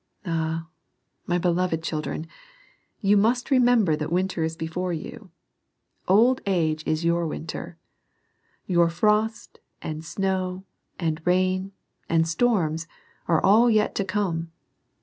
[0.25, 0.65] Ah,
[1.27, 2.25] my beloved children,
[3.01, 5.29] you must remember that winter is before you!
[6.07, 7.77] Old age is your winter.
[8.65, 10.63] Your frost, and snow,
[10.97, 11.71] and rain,
[12.09, 12.87] and storms,
[13.27, 14.51] are all yet to come.